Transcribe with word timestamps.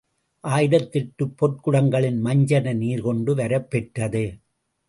ஆயிரத்தெட்டுப் 0.43 1.35
பொற்குடங்களின் 1.41 2.19
மஞ்சன 2.25 2.73
நீர் 2.75 3.01
கொண்டுவரப் 3.01 3.69
பெற்றது. 3.69 4.25